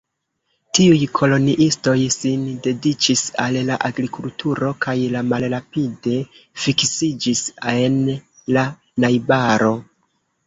[0.75, 4.95] Tiuj koloniistoj sin dediĉis al la agrikulturo kaj
[5.33, 6.15] malrapide
[6.63, 7.43] fiksiĝis
[7.75, 7.99] en
[8.57, 8.65] la
[9.05, 9.71] najbaro.